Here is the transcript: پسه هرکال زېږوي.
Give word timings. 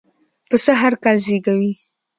پسه 0.49 0.71
هرکال 0.81 1.17
زېږوي. 1.25 1.71